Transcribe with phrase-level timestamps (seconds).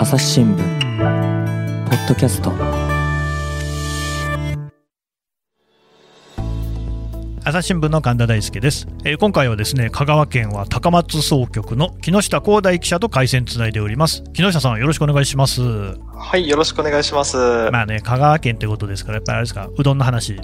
[0.00, 2.50] 朝日新聞ポッドキャスト。
[7.44, 14.24] 朝日新聞の神田大輔です、えー今回はですね香川県は高松総局の木下光大記者と回線つないでおります。
[14.32, 15.60] 木下さんよろしくお願いします。
[15.60, 17.36] はい、よろしくお願いします。
[17.70, 20.40] まあね香川県ってことですからやっぱりあれですかうどんの話。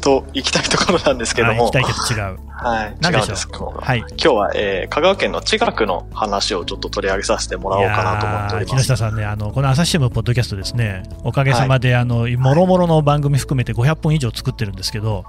[0.00, 1.54] と、行きたいところなんですけども。
[1.54, 3.76] あ行きたいけど違うはい、何でしょう？
[3.76, 3.98] ははい。
[3.98, 8.84] 今日は、えー香川県の地学の話をちょっと取り上げさせてもらおうかなと思っております。
[8.84, 11.02] 下さんねあのこの朝日新聞ポッドキャストですね。
[11.24, 15.24] おかげさまで、あのもろもろの番組含めて500本以上作ってるんですけど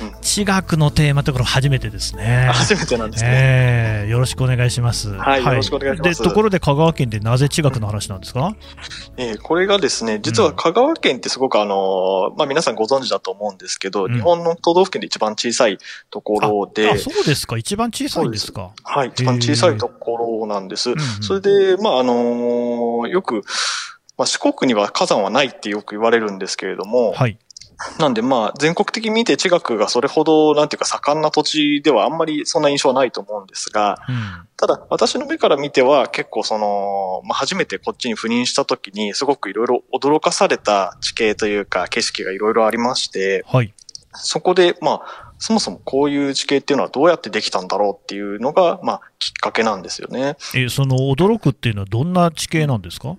[0.00, 0.14] うんうん。
[0.22, 2.48] 地学のテーマってこれ初めてですね。
[2.52, 3.30] 初めてなんですね。
[3.30, 5.12] えーよろしくお願いします。
[5.12, 6.22] はいよろしくお願いします。
[6.22, 8.56] で、ところで香川県でなぜ地学の話なんですか？
[9.18, 14.14] えーこれがですね、実は香川県ってすごくあのーまあ皆さんご存知だと思うんですけど、うん。
[14.14, 15.78] 日本の都道府県で一番小さい
[16.10, 17.56] ところであ、、そうですか。
[17.56, 18.72] 一番小さいんですか。
[18.82, 20.90] はい、一番小さいところなんです。
[20.90, 23.42] うんうんそれで、まああのーよく、
[24.16, 27.38] まあ、四国には火山はないってよく言われるんですけれども、はい。
[27.98, 34.46] なんでまあ、全国的に見て地学がそれほど、なんていうか盛んな土地ではあんまりそんな印象はないと思うんですが、うん。
[34.56, 43.72] ただ私の目から見ては結構その、まあ初めてこっちに赴任した時にすごくいろいろ驚かされた地形というか景色がいろいろありまして、はい。
[44.12, 50.36] そこでまあ、そもそもこういう地形っていうのはどうやってできたんだろうっていうのが、まあきっかけなんですよね。
[50.54, 53.16] え、その驚くっていうのはどんな地形なんですか？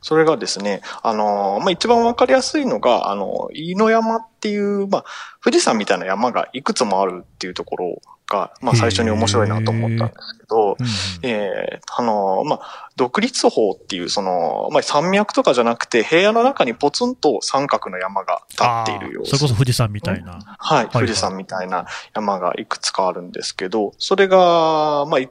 [0.00, 5.04] それがですね、あのーまあ、一番わかりやすいのが、あの、飯野山っていう、まあ、
[5.44, 10.88] 富士山みたいな山がいくつもあるっていうところが、まあ、最初に面白いなと思ったんですけど、うんうん
[11.22, 19.28] えーあのーまあ、独立峰っていう、その、まあ、山脈とかじゃなくて、平野の中にポツンと三角の山が立っている様子。
[19.28, 20.40] あーそれこそ富士山みたいな。
[20.58, 25.30] はい、はい富士山みたいな山がいくつかあるんですけど、それが、まあ、い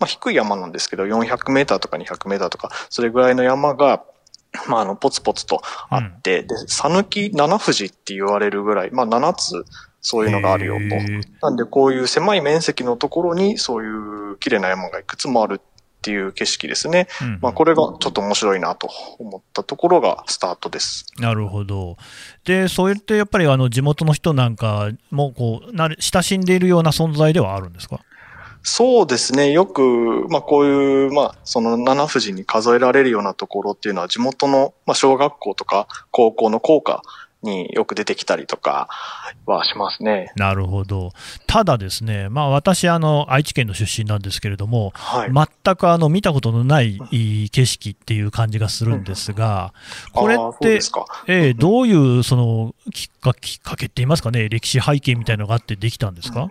[0.00, 4.02] まあ、低い山なんですけど、400メーターとか200メーターとか、それぐらいの山が、
[4.66, 9.64] まあ、あの、ポツポツとあって、で、さぬき七富士って言われるぐらい、まあ、7つ、
[10.00, 10.80] そういうのがあるよと。
[11.46, 17.08] なんで、こういう狭い面積のところに、そういう綺麗な山がいくつもあるっていう景色ですね。
[17.20, 21.04] うんまあ、これがちょっと面白いなと思ったところがスタートです。
[21.18, 21.98] なるほど。
[22.44, 28.00] で、そうやってやっぱりあの地元の人なんかもこうなる親しんでいるような存在ではあるんですか？
[28.62, 29.52] そうですね。
[29.52, 37.02] よく、まあこういう、まあその七富士に数えられるようなところっていうのは地元の、まあ小学校とか高校の校歌
[37.42, 38.88] によく出てきたりとか
[39.46, 40.32] はしますね。
[40.36, 41.12] なるほど。
[41.46, 45.30] ただですね、まあ私、あの、愛知県の出身なんですけれども、はい。
[45.64, 49.72] 全くあの見たことのないいい景色っていう感じがするんですが、
[50.12, 50.58] これあーそうっ
[51.26, 51.32] て。
[51.32, 56.50] えーどういうそのきっかきっかけって言いますかね、歴史背景みたいなのがあってできたんですか、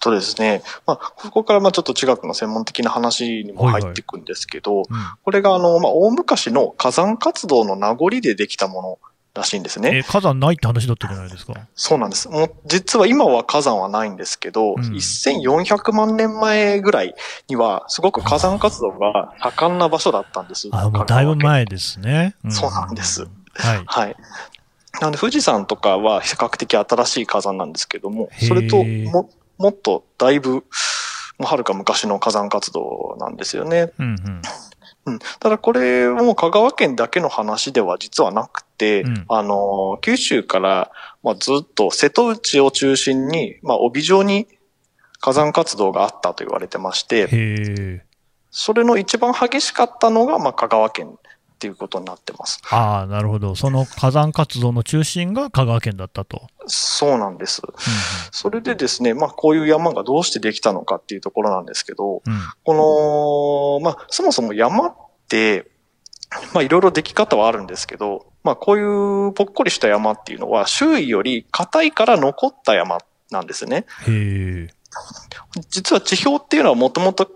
[0.00, 0.62] とですね。
[0.86, 4.84] まあここからまあちょっと地学の専門的な話にも入っていくんですけど、うん
[5.24, 8.98] これがあの、まあ大昔の火山活動の名残でできたもの
[9.38, 9.96] らしいんですね。
[9.96, 11.54] えー火山ないって話だったじゃないですか。
[11.74, 12.28] そうなんです。
[12.28, 17.14] もう実は今は火山はないんですけど、うん1400万年前ぐらい
[17.48, 20.68] にはすごく火山活動が盛んな場所だったんです。
[20.72, 22.34] あもうだいぶ前ですね。
[22.50, 23.22] そうなんです
[23.54, 23.82] はい。
[23.86, 24.16] はい。
[25.00, 30.62] なので富士山とかは比較的新しい火山なんですけども、それとももっとだいぶ、も
[31.40, 33.92] うはるか昔の火山活動なんですよね。
[33.98, 34.42] うんうん
[35.06, 40.90] うん、ただこれも香川県だけの話では実はなくて、うんあの、九州から、
[41.22, 44.48] まあ、ずっと瀬戸内を中心に、まあ、帯状に
[45.20, 48.04] 火山活動があったと言われてまして。
[48.50, 51.18] それの一番激しかったのが、まあ、香川県
[51.58, 52.60] っていうことになってます。
[52.70, 53.56] ああ、なるほど。
[53.56, 56.46] その火山活動の中心が香川県だったと。
[56.66, 57.62] そうなんです。
[57.66, 57.72] う
[58.30, 62.22] それでですね、まあ、こういう山がどうしてできたのかっていうところなんですけど、んうん
[62.64, 64.96] この、まあ、そもそも山っ
[65.28, 65.68] て、
[66.52, 72.98] まあ、いろいろでき方はあるんですけど、まあ、こういうぽっこりした山っていうのは、周囲より硬いから残った山
[73.30, 73.86] なんですね。
[75.70, 77.30] 実は地表っていうのはもともと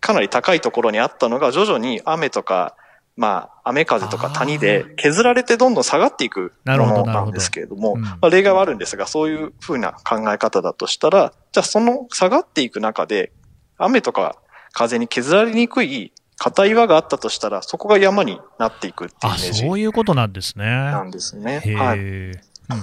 [0.00, 2.76] かなり高いところにあったのが、徐々に雨とか、
[3.16, 8.02] まあ、雨風とか谷で削られてどんどん下がっていくものなんですけれども、うん。
[8.02, 13.32] まあ、例外はあるんですが、そういうふうな考え方だとしたら、じゃあその下がっていく中で、
[13.78, 14.36] 雨とか
[14.72, 20.64] 風に削られにくい硬い岩があったとしたら、そこが山になっていくっていうイあ、メージそういうことなんですね。
[20.66, 21.62] なんですね。
[21.76, 21.98] はい。
[21.98, 22.40] うん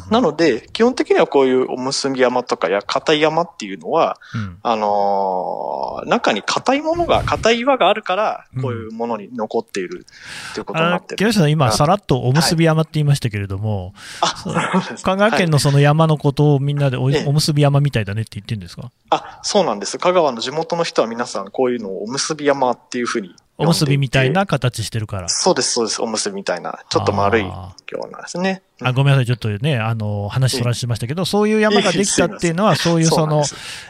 [0.10, 10.06] なので、基本的にはこういうおむすび山とかや硬い山っていうのは、うんあのー中に硬いものが、硬い岩があるから、こういうものに残っている
[10.52, 11.18] っていうことになあってる。
[11.18, 18.90] 木下さん、今、あさらっとおむすび山って言いましたけれども、あ、そうそうです香川県のその山のことをみんなでおええおむすび山みたいだねって言ってるんですか？
[19.10, 20.00] あ、そうなんです。
[20.00, 25.30] 香川の地元の人は皆さんこういうのをおむすび山っていうふうにおむすびみたいな形してるから。
[25.30, 26.02] そうです、そうです。
[26.02, 28.64] おむすびみたいな、ちょっと丸いあようなですね。
[28.80, 33.44] ーあごめんなさい、ちょっとね、あの、話そらしましたけど、そういう山ができたっていうのは、 そういうその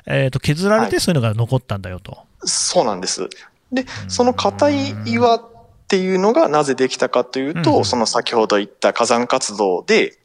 [0.06, 2.18] えっと、削られてはいそういうのが残ったんだよと。
[2.44, 3.30] そうなんです。
[3.72, 5.46] で、その硬い岩っ
[5.88, 10.20] ていうのがなぜできたかというと、うんその先ほど言った火山活動で、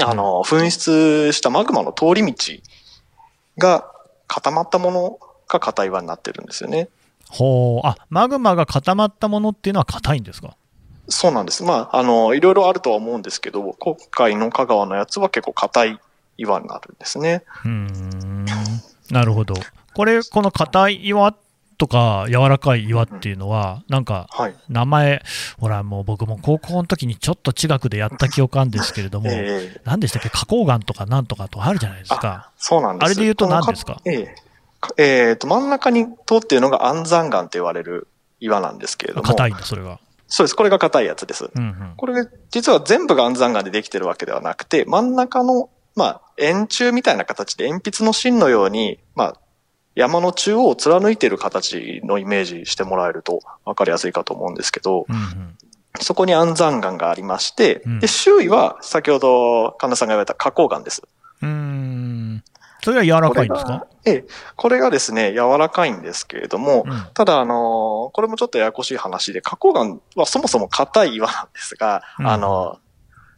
[0.00, 2.54] あの、噴出したマグマの通り道
[3.58, 3.90] が
[4.26, 5.18] 固まったもの
[5.48, 6.88] が硬い岩になってるんですよね。
[7.32, 10.54] ほう、あ、マグマが固まったものっていうのは硬いんですか？
[11.08, 11.64] そうなんです。
[11.64, 16.00] まあ、あの、いろいろあるとは思うんですけど、今回の香川のやつは結構硬い
[16.38, 17.42] 岩になるんですね。
[17.64, 18.44] うーん、
[19.10, 19.54] なるほど。
[19.94, 21.34] これ、この硬い岩
[21.78, 24.54] とか柔らかい岩っていうのは、なんか、はい。
[24.68, 25.22] 名前、
[25.58, 32.50] ほら、もう僕も高校の時にちょっと地学でやった記憶あるんですけれども、ええ何でしたっけ、花崗岩とかなんとかとあるじゃないですか。
[32.56, 33.06] そうなんです。
[33.06, 34.00] あれで言うと何ですか？
[34.04, 34.32] ええか
[34.96, 38.08] えーと、真ん中に通っているのが安山岩と言われる
[38.40, 39.22] 岩なんですけれども。
[39.24, 40.00] 硬いんだ、それが。
[40.26, 40.54] そうです。
[40.54, 41.50] これが硬いやつです。
[41.54, 41.94] うんうん。
[41.96, 49.36] これ、実は全部が安山岩でできてるわけではなくて、真ん中の、まあ、円柱みたいな形で鉛筆の芯のように、まあ、
[49.94, 55.56] 山の中央を貫いている形のイメージしてもらえると分かりやすいかと思うんですけど、うんうん
[56.00, 61.02] そこに安山岩がありまして、うんで、周囲は先ほど神田さんが言われた花崗岩です。
[61.42, 61.71] うーん。
[62.82, 63.86] それは柔らかいんですか？
[64.04, 64.24] ええ、
[64.56, 67.06] これがですね、柔らかいんですけれども、うん。
[67.14, 72.26] ただ、あのこれもちょっとややこしい話で、花崗岩はそもそも硬い岩なんですが、うん。
[72.26, 72.78] あの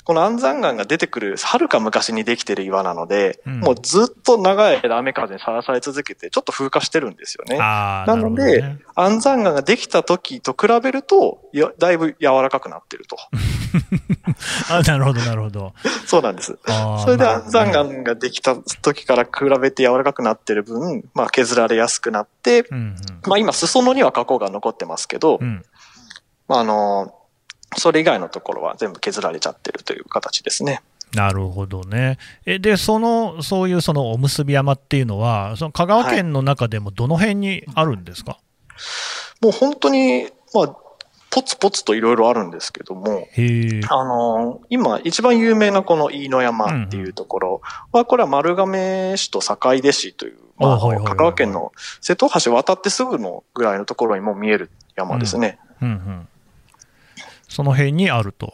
[0.04, 7.56] この安山岩が出てくる、はるか昔にできてる岩なので、うんもうずっと長い間雨風にさらされ続けて、ちょっと風化してるんですよね。
[7.56, 8.78] なので、ね。
[8.94, 13.16] 安山岩ができた時と比べると、やだいぶ柔らかくなってると。
[14.70, 15.72] あなるほど、なるほど。
[16.06, 16.58] そうなんです。
[16.66, 22.96] それでまあ安山岩ができた時から比べて柔らかくなってる分、まあ削られやすくなって、うんうん。
[23.26, 25.64] まあ今、裾野には花崗岩残ってますけど、うん。
[26.46, 27.14] まああの、
[27.76, 30.82] それ以外のところは全部削られちゃってるという形ですね。
[31.14, 32.18] なるほどね。
[32.44, 38.38] え、で、その、そういうそのおむすび山っていうのは、その香川県の中でもどの辺にあるんですか、
[39.40, 40.76] もう本当に、まあ、
[41.30, 43.26] ポツポツといろいろあるんですけども。
[43.90, 47.60] あの、今一番有名なこの飯野山っていうところ
[47.90, 55.58] は、これは丸亀市と坂出市という、まあ、香川県の瀬戸橋渡ってすぐのぐらいのところにも見える山ですね。
[55.82, 56.28] うんうん。
[57.54, 58.52] その辺にあると。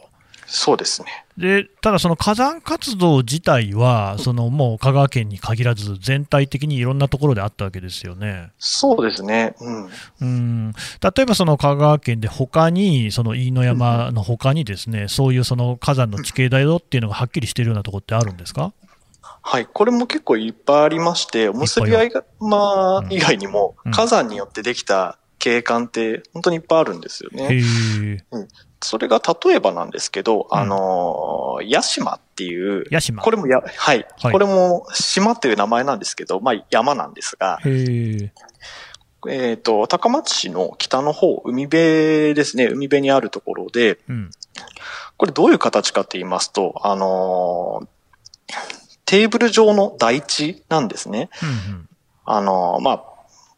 [0.53, 1.07] そうですね。
[1.37, 8.51] で、ただその火山活動自体は、そのもう香川県に限らず、全体的にいろんなところであったわけですよね。
[8.59, 9.55] そうですね。
[9.61, 9.89] うん。
[10.19, 10.73] うん。
[11.01, 18.73] 例えばその香川県で他に、その飯野山の他にですね、そういうその火山の地形だよっていうのがはっきりしているようなところってあるんですか？
[19.41, 19.67] はい。
[19.67, 22.03] これも結構いっぱいありまして、おむすび山
[23.09, 27.47] 以外にもうん火山によってできた景観って本当にいっぱいあるんですよね。
[27.49, 28.23] へえ。
[28.81, 33.21] それが例えばなんですけど、うんあのー、屋島っていう、屋島。
[33.21, 38.33] これもや、はい、はいこれも島という名前なんですけど、まあ山なんですが、へえ。
[39.29, 44.31] えっ、と、高松市の北の方、海辺ですね、海辺にあるところで、うん。
[45.17, 47.87] これどういう形かって言いますと、あのー
[49.05, 51.29] テーブル状の台地なんですね。
[51.43, 51.89] うん
[52.23, 53.03] あのーまあ、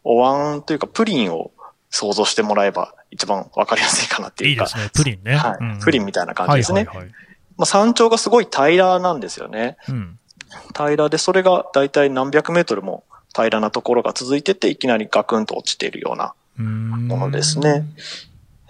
[0.04, 1.52] お椀というかプリンを
[1.94, 4.64] 想像してもらえば一番わかりやすいかなっていうか。
[4.64, 4.90] いいですね。
[4.96, 5.36] プリンね。
[5.36, 6.86] はい、うんプリンみたいな感じですね。
[6.86, 7.08] はいはいはい。
[7.56, 9.78] まあ、山頂がすごい平らなんですよね。
[9.88, 10.18] うん。
[10.76, 17.86] 平らで、それがだいたい何百メートルも平らなところが続いてて、いきなりガクンと落ちているようなものですね。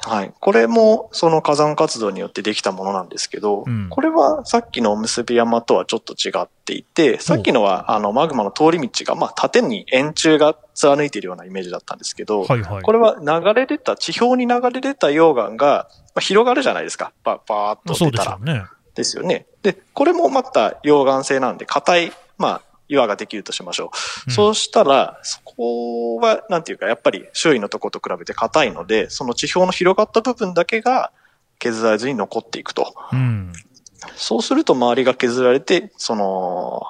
[0.06, 0.34] はい。
[0.40, 12.82] これも、その火山活動によってできたものなんですけど、うんこれはさっきのおむすび山とはちょっと違っていて、さっきのは、あの、マグマの通り道が、まあ、縦に円柱が貫いているようなイメージだったんですけど、はいはい。
[12.82, 17.12] これは流れ出た、地表に流れ出た溶岩が、まあ、広がるじゃないですか。
[17.24, 18.56] ば、ばーっとそう出たらでしょう。
[18.56, 18.66] ね。
[18.96, 19.46] ですよね。
[19.62, 22.62] で、これもまた溶岩性なんで、硬い、まあ、
[22.94, 23.88] 岩ができるとしましょう。
[24.28, 31.12] うんそうしたら、そこは、なんていうか、やっぱり周囲のとこと比べて硬いので、その地表の広がった部分だけが
[31.60, 32.94] 削られずに残っていくと。
[33.12, 33.54] うん。
[34.16, 36.84] そうすると周りが削られて、その、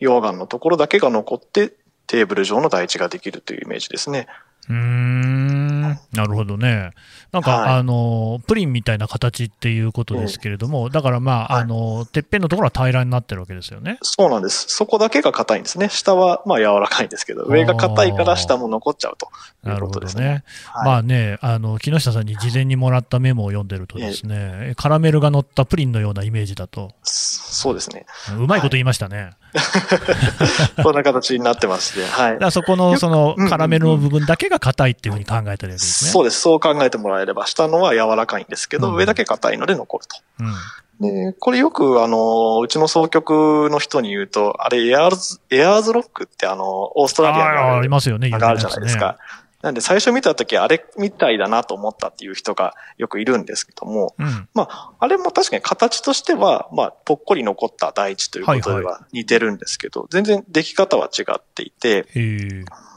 [0.00, 1.72] 溶岩のところだけが残って、
[2.06, 4.28] テーブル状の台地ができるというイメージですね。
[4.68, 5.80] うーん。
[6.12, 6.92] なるほどね。
[7.32, 13.98] なんか、はいあの、プリンみたいな形っていうことですけれども、だからまあ、はいあの、てっぺんのところは平らになってるわけですよね。
[14.02, 14.66] そうなんです。
[14.68, 15.88] そこだけが硬いんですね。
[15.88, 20.24] 下はまあ柔らかいんですけど、上が硬いから下も残っちゃうということですね。
[20.24, 20.44] ね。
[20.66, 28.06] はいまあね、あの、木下さんに事前にもらったメモを読んでるとですね、カラメルが乗ったプリンのようなイメージだと、そうですね。
[28.38, 29.30] うまいこと言いましたね。
[30.82, 36.10] そんな形になってまして、はいそこのそのうんうんカラメルの部分だけが硬いっていうふうに考えたらいいですね。
[36.10, 36.40] そうです。
[36.40, 40.16] そう考えてもらえれば、下のは柔らかいんですけど、うん上だけ硬いので残ると。
[40.40, 40.52] うん。
[41.00, 49.16] で、これよく、あの、うちの総局の人に言うと、あれ、エアーズ、エアーズロックってあの、オーストラリアにありますよね、あるじゃないですか。
[49.62, 54.14] なんで、最初見たとき、あれみたいだなと思ったっていう人がよくいるんですけども。
[54.16, 54.48] うん。
[54.54, 62.06] まあ、あれも確かに形としては、まあ、ぽっこり残った大地ということはいでは似てるんですけど、全然出来方は違っていて。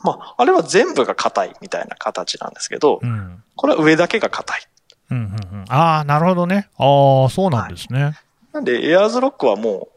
[0.04, 3.44] まあ、あれは全部が硬いみたいな形なんですけどう、ん。
[3.56, 4.68] これは上だけが硬い。
[5.10, 5.66] うんうんうん。
[5.68, 6.70] ああ、なるほどね。
[6.78, 8.14] ああ、そうなんですね。
[8.54, 9.91] なんで、エアーズロックはもう、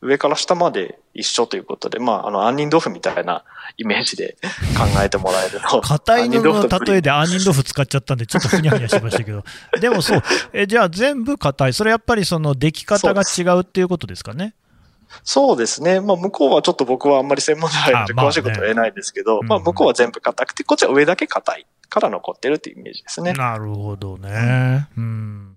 [0.00, 3.44] 上から下まで一緒ということで、まあ、あの、杏仁豆腐みたいな
[3.76, 4.36] イメージで
[4.76, 5.80] 考えてもらえると。
[5.86, 9.42] 硬いのの例えで杏仁豆腐使っちゃったんで、ちょっとふにゃふにゃしましたけど。
[9.80, 10.22] でもそう。
[10.52, 11.72] え、じゃあ全部硬い。
[11.72, 14.54] それやっぱりその出来方が違うっていうことですかね？
[15.24, 16.00] そうですね。
[16.00, 23.32] まあ、向こうはちょっと僕はあんまり専門じゃないので、詳しいことは言えないですけど、うんまあ、向こうは全部硬くて、こっちは上だけ硬いから残ってるっていうイメージですね。
[23.32, 24.86] なるほどね。
[24.96, 25.56] うん。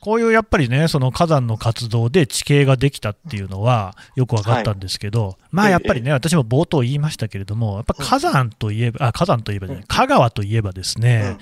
[0.00, 11.38] こういうやっぱりね、その火山の活動で地形ができたっていうのはよく分かったんですけど、まあやっぱりね、私も冒頭言いましたけれども、やっぱ火山といえば、あ、火山といえばじゃない、香川といえばですね、やっ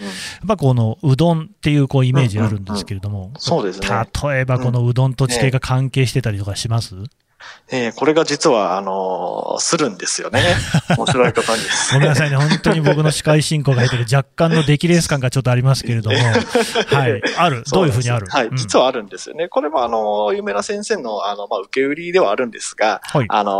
[0.46, 3.88] ぱこのうどんっていうこうイメージあるんですけれども、そうですね。
[3.88, 6.96] 例えばこのうどんと地形が関係してたりとかします、
[7.68, 10.42] えーこれが実は、あのーするんですよね。
[10.96, 11.62] 面白いことに。
[11.92, 16.16] ごめんなさいね、本当に僕の司会進行が入ってる若干の出来レース感がちょっとありますけれども、
[16.96, 18.26] はい、ある、どういうふうにある？
[18.28, 19.48] はい、うん実はあるんですよね。
[19.48, 23.26] これも、あの、有名な先生の、あの、まあ、受け売りではあるんですが、はい。
[23.28, 23.52] あの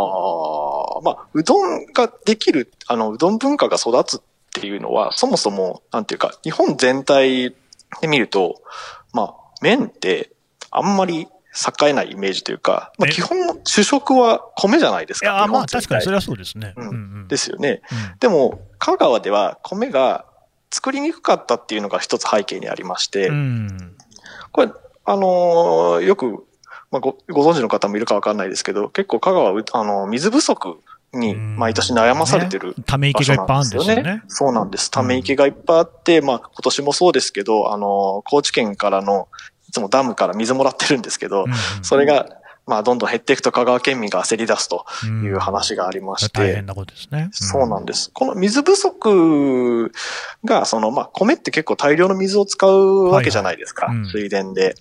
[1.02, 4.20] ーまあ、うどんができる、あの、うどん文化が育つっ
[4.52, 7.50] ていうのは、そもそも、なんていうか、日本全体
[8.00, 8.60] で見ると、
[9.12, 10.30] まあ、麺って、
[10.70, 11.26] あんまり
[11.82, 15.26] 栄えないイメージというか、まあ、え基本主食は米じゃないですか。
[15.26, 16.74] いや、日まあ確かにそれはそうですね。
[16.76, 17.82] うんうんですよね。
[17.90, 20.24] うんでも、香川では米が
[20.70, 23.96] 作りにくかったっていうのが一つ背景にありまして、うん。
[24.52, 24.72] これ、
[25.04, 26.46] あのーよく、
[26.90, 30.78] まあご、ご存知の方もいるかわかんないですけど、結構香川あの、水不足
[31.12, 34.22] にうん毎年悩まされてるため池がいっぱいあるんですよね。
[34.28, 34.90] そうなんです。
[34.90, 39.28] ため池がいっぱいあって、まあ、今年もそうですけど、あの、高知県からの、
[39.70, 41.52] いつもダムから水もらってるんですけど、うん
[41.84, 42.28] それが、
[42.66, 47.28] まあ、どんどん減っていくと香川県民が焦り出すとうんいう話がありまして、大変なことですね。
[47.30, 48.10] そうなんです。
[48.12, 49.92] この水不足
[50.44, 53.86] が、その、まあ、米って結構大量の水を使うわけじゃないですか。
[53.86, 54.74] はいはいうん水田で。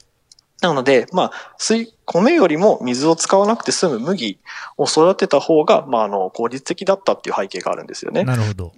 [0.61, 4.39] なので、まあ、水、米よりも水を使わなくて済む麦
[4.77, 8.23] を育てた方が、まあ、あの、効率的だったっていう背景があるんですよね。
[8.23, 8.73] なるほど。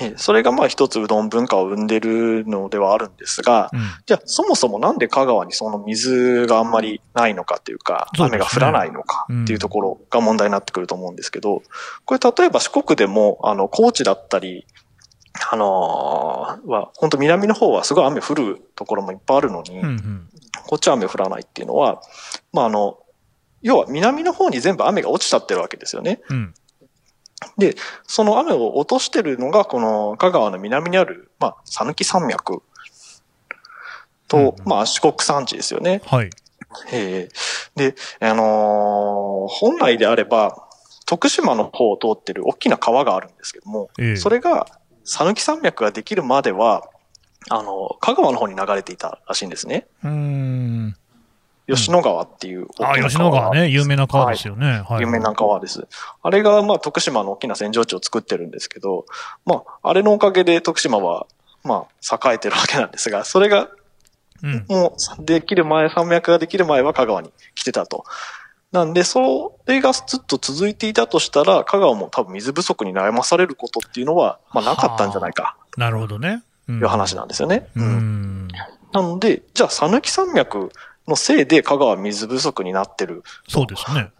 [0.00, 3.80] ええそれがまあ一つうどん文化を生んでるのではあるんですが、うん。
[4.06, 8.36] じゃあそもそもなんで香川にその水があんまりないのかっていうか、そうね。
[8.36, 11.62] 雨が降らないのかっていうところが問題になってくると思うんですけど、
[12.04, 14.66] これ例えば四国でも、あの、高知だったり、
[15.50, 20.28] あのーは、本当南の方はすごい雨降るところもいっぱいあるのに、うんうん。
[20.66, 22.00] こっちは雨降らないっていうのは、
[22.52, 22.98] まああの、
[23.62, 26.20] 要は南の方に全部雨が落ちちゃってるわけですよね。
[26.28, 26.54] うん
[27.58, 32.62] で、その雨を落としてるのが、この香川の南にある、まあ、讃岐山脈
[34.28, 36.02] と、うんうんまあ、四国山地ですよね。
[36.06, 36.30] はい。
[36.92, 40.68] えーで、あのー本来であれば、
[41.06, 44.66] 徳島の方を通ってる大きな川があるんですけども、ええそれが、
[45.04, 46.88] 讃岐山脈ができるまでは、
[47.50, 49.86] あの、香川の方に流れていたらしいんですね。
[50.04, 50.96] うーん。
[51.68, 54.82] 吉野川っていう大あ、吉野川ね、有名な川はいですよね。
[54.88, 55.00] はい。
[55.00, 55.86] 有名な川です。
[56.22, 59.06] あれが、まあ、徳島の大きな扇状地を作ってるんですけど、
[59.46, 61.26] まあ、あれのおかげで徳島は、
[61.64, 63.68] まあ、栄えてるわけなんですが、それが、
[64.42, 64.64] うん。
[64.68, 68.04] もう、できる前、山脈ができる前は香川に来てたと。
[68.72, 76.42] なんで、それがずっと続いていたとしたら、香川も多分水不足に悩まされることっていうのは、まあ、なかったんじゃないか、なるほどね。
[76.68, 77.68] いう話なんですよね。
[77.76, 78.48] ううんん。
[78.92, 80.70] なので、じゃあ、讃岐山脈
[81.08, 83.22] のせいで香川は水不足になってる。
[83.48, 84.10] そうですね。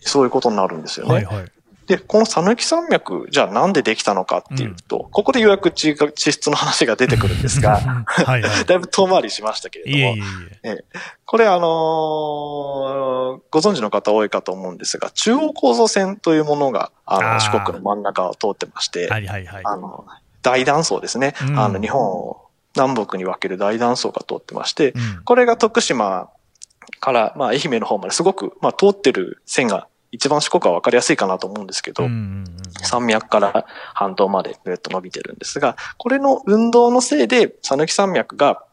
[0.00, 1.14] そういうことになるんですよね。
[1.14, 1.52] はいはい。
[1.86, 8.64] で、この讃岐山脈、じゃあなんでできたのかっていうと、ここでようやく地地質の話が出てくるんですが、 はいはい。
[8.64, 10.22] だいぶ遠回りしましたけれどもいえい、
[10.62, 10.84] えいえ。
[11.24, 19.62] これあのーご存知の方多いかと思うんですが、中央構造線というものが、あの、あー四国の真ん中を通ってまして、はいはいはい。
[19.64, 20.04] あの、
[20.42, 21.34] 大断層ですね。
[21.42, 22.41] うんあの、日本を
[22.76, 26.30] 南北に分ける大断層が通ってまして、うんこれが徳島
[27.00, 38.64] から、まあ、愛媛の方まですごく、まあ、通ってる線が一番四国は分かりやすいかなと思うんですけど、うんうんうん山脈から半島までぐっと伸びてるんですが、これの運動のせいで、讃岐山脈が、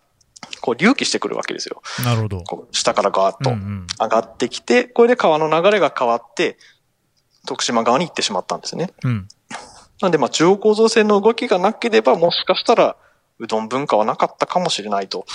[0.61, 1.83] こう、隆起してくるわけですよ。
[2.03, 2.43] なるほど。
[2.71, 6.57] 下からガーッとうんうん上がってきて、これで川の流れが変わって、
[7.45, 8.91] 徳島側に行ってしまったんですね。
[9.03, 9.27] うん。
[10.01, 12.95] なんで、まあ、中央構造線の動きがなければ、もしかしたら、
[13.39, 15.25] うどん文化はなかったかもしれないと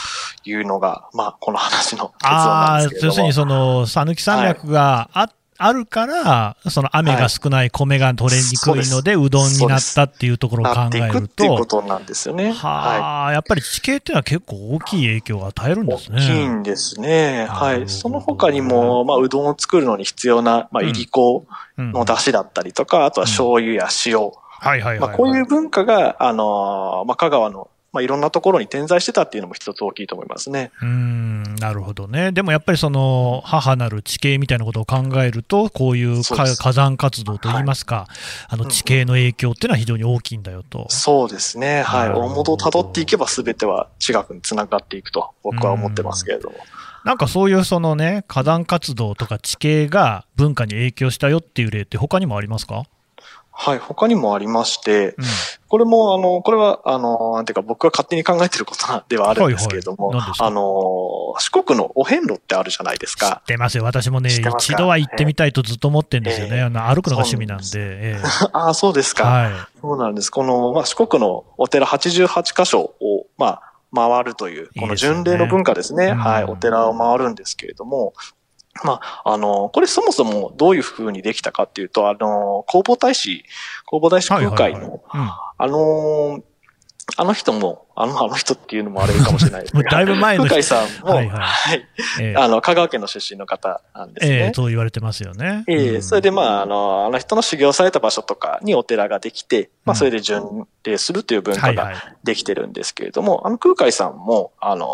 [0.44, 3.08] いうのが、まあ、この話の結論ああー、なんですけれども。
[3.08, 12.52] 要するにその、讃岐山脈があ、あるから、その雨が少ない米が取れにくいので、うどんになったっていうところを考なっていえるくっていうこと、となんですよね。
[12.52, 15.88] ははあ、やっぱり地形っていうのは結構大きい影響を与えるんい。
[15.88, 16.18] ですね。
[16.18, 17.46] 大きいんですね。
[17.48, 17.88] はい。
[17.88, 21.46] その他にも、まあ、うどんを作るのに必要な、まあ、うんいりこ
[21.78, 24.18] うんの出汁だったりとか、あとは醤油や塩。
[24.18, 30.72] はいはいはい、まあ、こういう文化が、あのーまあ、香川の、まあ、いろんなところに点在してたっていうのも一つ大きいと思いますね。
[30.82, 32.32] うーんなるほどね。
[32.32, 38.08] でもやっぱりその母なる地形みたいなことを考えると、こういう火山活動といいますか、
[38.48, 40.86] あの地形の影響っていうのは非常に大きいんだよと。
[40.90, 41.82] そうですね。
[41.82, 42.08] はい。
[42.10, 46.56] 大元を辿っていけば全ては地学につながっていくと僕は思ってますけれども。
[47.04, 52.84] なんかそういうそのね、火山活動とか地形が文化に影響したよっていう例って他にもありますか？
[53.56, 53.78] はい。
[53.78, 55.24] 他にもありまして、うん。
[55.68, 60.60] これも、あの、これは、あの、なんていうか僕が勝手に考えてることなではあるんですけれども、はいはいあの、
[61.38, 63.46] 四国のお遍路ってあるじゃないです知かっ。
[63.46, 63.84] てますよ。
[63.84, 66.56] 私もね、一度は行ってみたいとずっと思ってるんですよね。
[66.56, 67.64] ええあの歩くのが趣味なんで。
[67.74, 69.24] え ああ、そうですか。
[69.24, 69.80] えはい。
[69.80, 70.30] そうなんです。
[70.30, 76.06] この、まあ、四国のお寺88箇所を、まあ、回るという、この巡礼の文化ですね。
[76.06, 76.42] いいですよねはい。
[76.42, 78.14] うんお寺を回るんですけれども、
[78.82, 83.44] まあ、あの、これそもそもどういう風にできたかっていうと、あの、弘法大師、
[83.88, 84.88] 弘法大師空海の、はいはい
[85.20, 85.30] はい。
[85.58, 86.42] あの、
[87.16, 91.26] あの人も、あの、あの人っていうのもあれかもしれないです だいぶ前の空海さんも、ははい。
[91.26, 91.88] い、はい。
[92.20, 92.34] ええ。
[92.36, 94.34] あの、香川県の出身の方なんですね。
[94.36, 95.64] ええそう言われてますよね。
[95.68, 96.02] ええうん。
[96.02, 99.96] それでまあ、あの、あの人の修行された場所とかにお寺ができて、まうん。
[99.96, 102.16] あ、それで巡礼するという文化がはいはい。
[102.24, 104.88] できてるんですけれども、あの空海さんも、あの、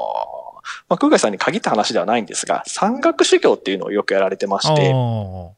[0.88, 5.52] まあ、空海さんに限った話ではないんですが、山岳修行っていうのをよくやられてまして、お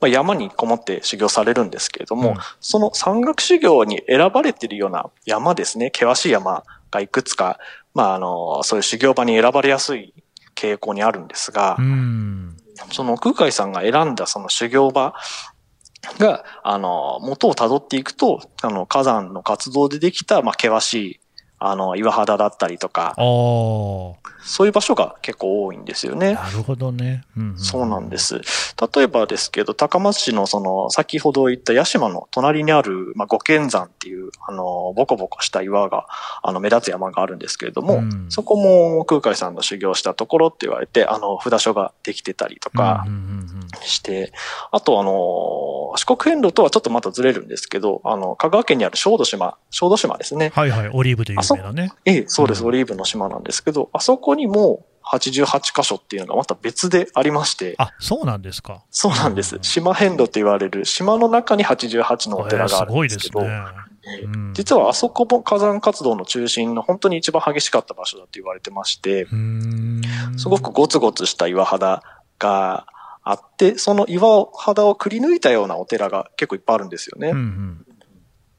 [0.00, 7.58] まあ、山にこもって修行されるんですけれども、うんその山岳修行に選ばれているような山ですね、険しい山がいくつか、
[7.94, 10.14] まあ、あの、そういう修行場に選ばれやすい
[10.54, 12.56] 傾向にあるんですがー、うん。
[12.92, 15.14] その空海さんが選んだその修行場
[16.18, 21.20] が、あの、元を辿っていくと、あの、火山の活動でできた、まあ、険しい、
[21.66, 26.34] あの、岩肌だったりとか、そういう場所が結構多いんですよね。
[26.34, 27.24] なるほどね。
[27.36, 28.18] うんそうなんで。
[28.18, 28.40] す。
[28.94, 36.06] 例えばですけど、高松市のその、先ほど言った屋島の隣にある、まあ、五剣山っていう、あの、ボコボコした岩が、
[36.42, 44.32] あの、目立つ山があるんですけれども、うんそこも空海さんの修行したところって言われて、あの、札所ができてたりとかうんうんうんうんして、
[44.70, 50.52] あとあの、四国遍路とはちょっとまたずれるんですけど、あの、香川県にある小豆島、小豆島ですね。
[50.54, 51.90] はいはい、オリーブで有名なね。
[52.04, 52.60] ええ、そうです。
[52.60, 58.84] うんオリーブの島なんですけど、あそこにも88箇所っていうのがまた別でありまして、あ、そうなんですか。
[58.90, 59.58] そうなんですう。
[59.58, 63.64] ん島遍路と言われる島の中に88のお寺があえーすごいるんでけど、ですすね。
[64.06, 69.26] ええうん実はあそこも火山活動の中心の本当に一番激しかった場所だと言われてまして、
[70.36, 72.02] すごくゴツゴツした岩肌
[72.38, 72.86] が
[73.24, 77.30] あって、その岩肌をくり抜いたようなお寺が結構いっぱいあるんですよね。
[77.30, 77.86] うんうん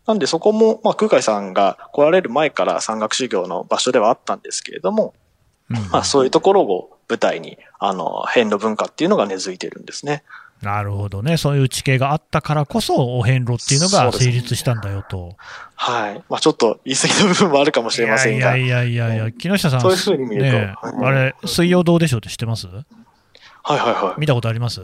[0.08, 5.14] なんでそこも、まあ、空海さんが来られる前から山岳修行の場所ではあったんですけれども、
[5.70, 10.24] うんまあ、そういうところを舞台に、あの、遍路文化っていうのが根付いてるんですね。
[10.62, 11.38] なるほどね。
[11.38, 15.36] そういう地形があったからこそ、お遍路っていうのが成立したんだよと。
[15.76, 16.24] はい。
[16.30, 18.56] まあ、ちょっと言い過ぎの部分もあるかもしれませんが。
[18.58, 22.68] いやいやいやいや、木下さん、そういう風に見るとねうんあれ、水曜どうでしょうって知ってます？
[23.68, 24.20] はいはいはい。
[24.20, 24.80] 見たことあります？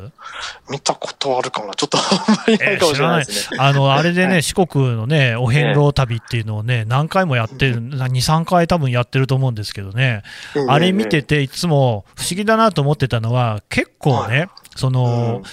[0.68, 1.74] 見たことあるかな。
[1.76, 3.58] ちょっとあんまりないかもしれないですね。
[3.60, 4.44] あの、あれでね、はい。
[4.44, 10.24] 四国のね、お遍路旅っていうのをね、何回もやってる、2、3回多分やってると思うんですけどね、
[10.68, 15.44] あれ見てて、いつも不思議だなと思ってたのは、結構ね、その、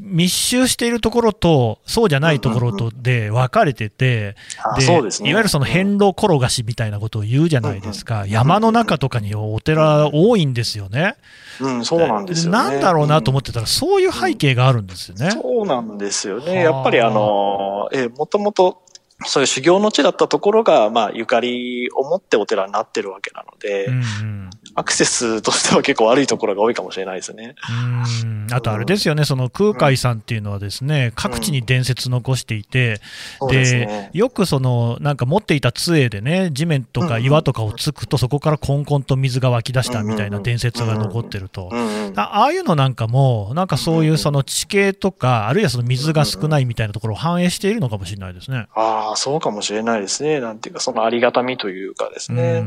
[0.00, 4.36] 密集しているところと、そうじゃないところとで分かれてて、
[4.78, 8.24] で、いわゆるその遍路転がしみたいなことを言うじゃないですか。
[8.28, 11.16] 山の中とかにお寺多いんですよね。
[11.60, 15.32] うん、そうなんですよ、ね、なんだろうなと思ってたら、そういう背景があるんですよね。
[15.32, 16.62] そうなんですよね。
[16.62, 18.82] やっぱりあの、え、もともと
[19.26, 27.54] そういう修行の地だったところが、まあ、ゆかりを持ってお寺になってるわけなので、うんうん、アクセスとしては結構悪いところが多いかもしれないですね。
[28.22, 33.00] うんあとあれですよね、その空海さんっていうのはですね、うん、各地に伝説残していて、
[33.40, 41.70] うん、で、ね、よくその、なんか持っていた杖でね、地面とか岩とかをつくと、そこからコンコンと水が湧き出したみたいな伝説が残ってると。
[42.16, 48.66] ああいうのなんかも、なんかそういうその地形とか、あるいはその水が少ないみたいなところを反映しているのかもしれないですね。
[48.74, 50.40] ああ、そうかもしれないですね。
[50.40, 52.64] なんていうか、そのありがたみというかですね。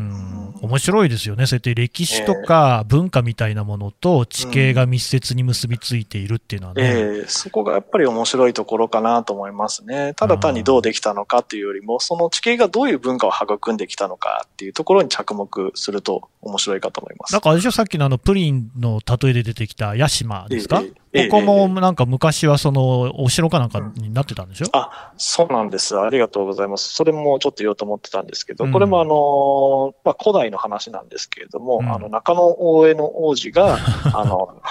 [0.61, 1.45] 面白いですよね。
[1.45, 6.83] そうやって歴史とか文化みたいなものと地形が密接に結びついているっていうのはね。
[6.83, 10.13] えー、えー、そこがやっぱり面白いところかなと思いますね。
[10.15, 17.31] ただ単にどうできたのかっていうよりも、その地形がどういう文化を育んできたのかっていうところに着目すると面白いかと思います。
[17.31, 25.97] なんかあれでしょ、さっきのあのプリンの例えで出てきた屋島ですか、えーここもなんか昔はそのお城かなんかになってたんでしょ、うん、あ、そうなんです。
[25.99, 26.93] ありがとうございます。
[26.93, 33.77] それもちょっと言おうと思ってたんですけど、うん、これもあの、まあ、古代の話なんですけれども、うん、あの、中野大江の王子が、
[34.13, 34.61] あの、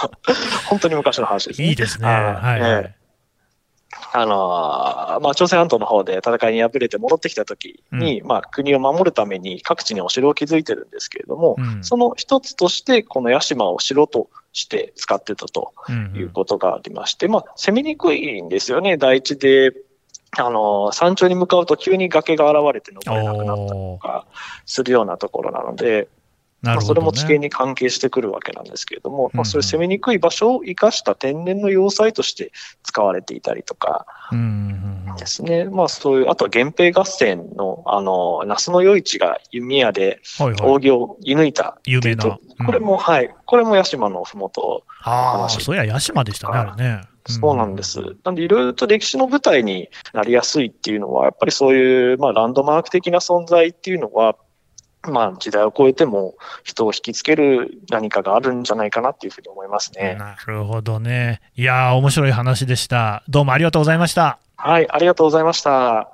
[0.68, 1.68] 本当に昔の話ですね。
[1.68, 2.09] いいですね。
[2.09, 2.94] はい、はい。
[4.12, 15.72] あのまあ、朝鮮半島の方で戦いに敗れて戻ってきたときに、うん、まあ、国を守るために各地にお城を築いてるんですけれども、うん、その一つとして、この屋島を城として使ってたと
[16.14, 19.72] いうことがありまして、うんうん、まあ、攻めにくいんですよね、第一で。
[20.37, 24.26] あの、山頂に向かうと急に崖が現れて登れなくなったりとか
[24.66, 26.09] するようなところなので、ね、
[26.64, 34.07] まあ、それも地形に関係してくるわけなんですけれども、まあ、そういう攻めにくい場所を生かした天然の要塞として使われていたりとか
[35.18, 35.64] ですね。
[35.66, 42.38] まあそういう、あとは源平合戦の、あの、那須の余市が弓矢で扇を射抜いた有名な。
[42.66, 47.00] これも、はい、これも屋島のふもとああ、そうや屋島でしたね、あれね。
[47.27, 48.00] そうなんです。
[48.24, 54.37] なんで、いろいろと歴史の舞台になりやすいっていうのは、やっぱりそういう、まあ、ランドマーク的な存在っていうのは、
[55.06, 60.16] まあ、時代を超えても人を引きつける何かがあるんじゃないかなっていうふうに思いますね。
[60.18, 61.40] なるほどね。
[61.56, 63.22] いやー、面白い話でした。
[63.28, 64.38] どうもありがとうございました。
[64.56, 66.10] はい、ありがとうございました。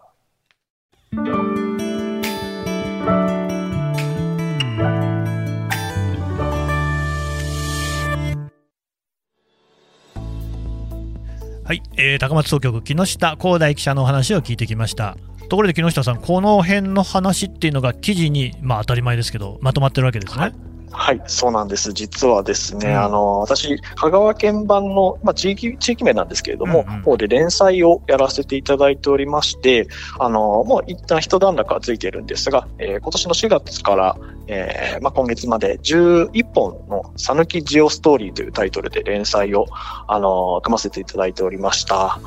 [11.71, 15.17] はい、えー、高松総局木下光大記者のお話を聞いてきました。
[15.51, 20.41] ところで木下さん、この辺の話っていうのが記事に、まあ当たり前ですけど、まとまってるわけですね。
[20.41, 20.55] はい
[20.93, 21.93] はい、そうなんです。
[21.93, 29.87] 実はですね、うん、あの、私、香川県版の、まあ、地域、地域名なんですけれども、うんうん、方で連載をやらせていただいておりまして、
[30.19, 34.17] あの、もう一旦一段落はついているんですが、えー、今年の4月から、
[34.49, 39.67] えー、まあ、今月まで11本のさぬきジオストーリーというタイトルで連載を、
[40.09, 42.19] あの、組ませていただいておりました。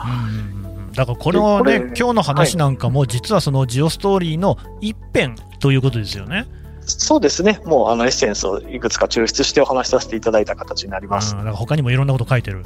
[0.58, 0.63] うん
[0.96, 6.46] だからこのね、今日の話なんかも、実はそのジオストーリーの一編ということですよね。
[6.86, 11.32] そうですね、もうあのエッセンスをいくつか抽出してお話しさせていただいた形になります。
[11.32, 12.64] だから他にもいろんなこと書いてる。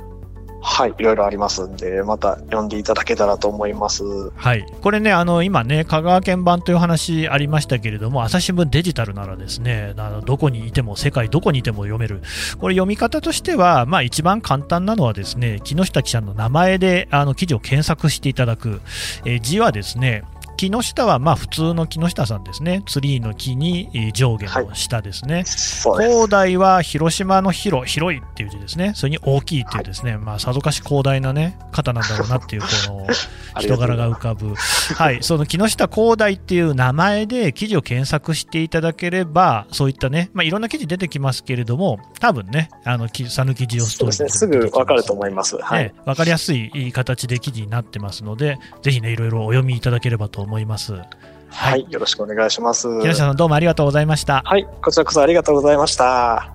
[0.69, 4.03] はい、いろいろありますんで、また読んでいただけたらと思います。
[4.35, 12.21] はい、これね、あの今ね、香川県版という話ありましたけれども、朝日新聞デジタルならですね、あのどこにいても、世界どこにいても読める、
[12.59, 18.81] これ、読み方としては、まあ、一番簡単なのはですね、木下記者の名前であの記事を検索していただく、
[19.23, 20.23] え、字はですね、
[20.57, 22.81] 木下はまあ普通の木下さんですね。
[22.87, 25.43] ツリーの木に上下の下ですね。
[25.85, 28.93] はい、広大は広島の広、広いっていう字ですね。
[28.95, 33.07] それに大きいっていうですね、はい、まあさぞかし広大なね、方なんだろうなっていうこの
[33.61, 34.55] 人柄が浮かぶ。
[34.55, 45.55] はい、その木下広大っていう名前で記事を検索していただければ、そういったね、まあいろんな記事出てきますけれども、多分ね、あの、さぬきジオストーリー、ね、すぐわかると思います。
[45.57, 45.93] はい。
[46.05, 50.93] わ、かりやすい形で記事になってますので、ぜひね、いろいろお読みいただければと思います。
[50.93, 51.03] はい、
[51.49, 52.87] はい、よろしくお願いします。
[52.99, 54.41] 木下さんどうもありがとうございました。
[54.45, 56.53] はい、こちらこそありがとうございました。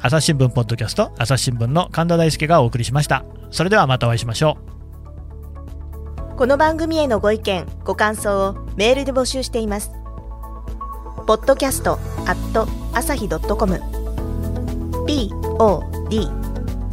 [0.00, 3.24] 朝日新聞ポッドキャスト、朝日新聞の神田大輔がお送りしました。
[3.50, 4.56] それではまたお会いしましょ
[6.34, 6.36] う。
[6.36, 9.92] この番組へのご意見、ご感想をメールで募集しています。
[11.26, 11.92] ポッドキャスト
[12.26, 13.80] アット朝日ドットコム
[15.06, 16.28] p o d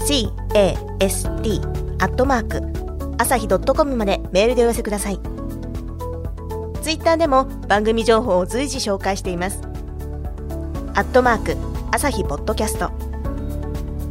[0.06, 1.60] c a s t
[2.00, 2.62] アットマーク
[3.18, 5.39] 朝日ドットコムまでメールでお寄せください。
[6.82, 9.62] ツイッターでも番組情報を随時紹介しています。
[10.96, 11.58] アットマーク
[11.92, 12.92] 朝日ポッドキャスト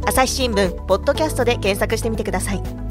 [0.05, 2.88] 朝日新聞ポッドキャストで検索してみてください。